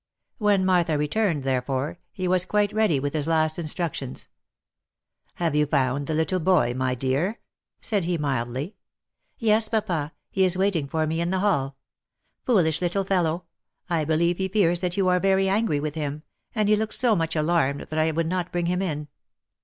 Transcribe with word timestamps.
When 0.39 0.65
Martha 0.65 0.97
returned, 0.97 1.43
therefore, 1.43 1.99
he 2.11 2.27
was 2.27 2.43
quite 2.43 2.73
ready 2.73 2.99
with 2.99 3.13
his 3.13 3.27
last 3.27 3.59
in 3.59 3.67
structions." 3.67 4.29
Have 5.35 5.53
you 5.53 5.67
found 5.67 6.07
the 6.07 6.15
little 6.15 6.39
boy, 6.39 6.73
my 6.73 6.95
dear?" 6.95 7.39
said 7.81 8.05
he 8.05 8.17
mildly." 8.17 8.73
Yes, 9.37 9.69
papa, 9.69 10.13
he 10.31 10.43
is 10.43 10.57
waiting 10.57 10.87
for 10.87 11.05
me 11.05 11.21
in 11.21 11.29
the 11.29 11.37
hall. 11.41 11.77
Foolish 12.45 12.81
little 12.81 13.03
fellow! 13.03 13.43
I 13.91 14.03
believe 14.03 14.39
he 14.39 14.47
fears 14.47 14.79
that 14.79 14.97
you 14.97 15.07
are 15.07 15.19
very 15.19 15.47
angry 15.47 15.79
with 15.79 15.93
him, 15.93 16.23
and 16.55 16.67
he 16.67 16.75
looked 16.75 16.95
so 16.95 17.15
much 17.15 17.35
alarmed 17.35 17.81
that 17.81 17.99
I 17.99 18.09
would 18.09 18.25
not 18.25 18.51
bring 18.51 18.65
him 18.65 18.81
in." 18.81 19.07